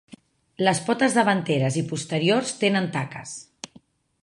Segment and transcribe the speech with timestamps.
[0.67, 3.37] Les potes davanteres i posteriors tenen taques.